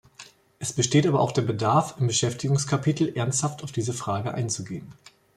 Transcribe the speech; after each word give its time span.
Es 0.57 0.73
besteht 0.73 1.05
aber 1.05 1.19
auch 1.19 1.31
der 1.31 1.43
Bedarf, 1.43 1.97
im 1.99 2.07
Beschäftigungskapitel 2.07 3.13
ernsthaft 3.15 3.63
auf 3.63 3.71
diese 3.71 3.93
Frage 3.93 4.33
einzugehen. 4.33 4.91